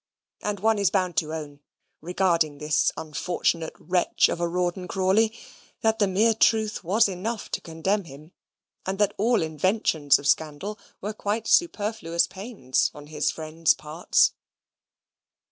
And 0.41 0.59
one 0.59 0.79
is 0.79 0.89
bound 0.89 1.15
to 1.17 1.31
own, 1.31 1.59
regarding 2.01 2.57
this 2.57 2.91
unfortunate 2.97 3.75
wretch 3.77 4.29
of 4.29 4.39
a 4.39 4.47
Rawdon 4.47 4.87
Crawley, 4.87 5.31
that 5.81 5.99
the 5.99 6.07
mere 6.07 6.33
truth 6.33 6.83
was 6.83 7.07
enough 7.07 7.51
to 7.51 7.61
condemn 7.61 8.05
him, 8.05 8.31
and 8.83 8.97
that 8.97 9.13
all 9.19 9.43
inventions 9.43 10.17
of 10.17 10.25
scandal 10.25 10.79
were 11.01 11.13
quite 11.13 11.45
superfluous 11.47 12.25
pains 12.25 12.89
on 12.95 13.05
his 13.13 13.29
friends' 13.29 13.75
parts. 13.75 14.33